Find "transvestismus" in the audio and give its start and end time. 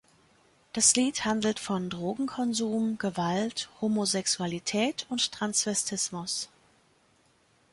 5.31-6.49